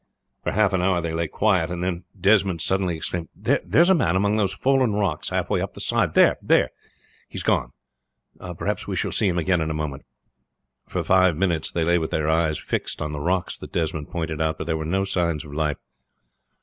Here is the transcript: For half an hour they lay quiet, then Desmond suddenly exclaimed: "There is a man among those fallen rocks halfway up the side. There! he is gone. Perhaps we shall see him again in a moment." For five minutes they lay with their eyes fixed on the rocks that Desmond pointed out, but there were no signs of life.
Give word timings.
For 0.43 0.53
half 0.53 0.73
an 0.73 0.81
hour 0.81 0.99
they 0.99 1.13
lay 1.13 1.27
quiet, 1.27 1.69
then 1.69 2.05
Desmond 2.19 2.59
suddenly 2.59 2.97
exclaimed: 2.97 3.29
"There 3.35 3.59
is 3.71 3.87
a 3.91 3.93
man 3.93 4.15
among 4.15 4.35
those 4.35 4.51
fallen 4.51 4.93
rocks 4.93 5.29
halfway 5.29 5.61
up 5.61 5.75
the 5.75 5.79
side. 5.79 6.15
There! 6.15 6.37
he 7.29 7.35
is 7.37 7.43
gone. 7.43 7.71
Perhaps 8.57 8.87
we 8.87 8.95
shall 8.95 9.11
see 9.11 9.27
him 9.27 9.37
again 9.37 9.61
in 9.61 9.69
a 9.69 9.75
moment." 9.75 10.03
For 10.87 11.03
five 11.03 11.37
minutes 11.37 11.71
they 11.71 11.83
lay 11.83 11.99
with 11.99 12.09
their 12.09 12.27
eyes 12.27 12.57
fixed 12.57 12.99
on 12.99 13.11
the 13.11 13.19
rocks 13.21 13.55
that 13.59 13.73
Desmond 13.73 14.07
pointed 14.07 14.41
out, 14.41 14.57
but 14.57 14.65
there 14.65 14.75
were 14.75 14.85
no 14.85 15.03
signs 15.03 15.45
of 15.45 15.53
life. 15.53 15.77